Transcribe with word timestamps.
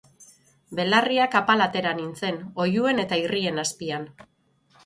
Belarriak 0.79 1.37
apal 1.41 1.63
atera 1.67 1.91
nintzen, 1.99 2.39
oihuen 2.65 3.03
eta 3.07 3.23
irrien 3.27 3.65
azpian. 3.67 4.13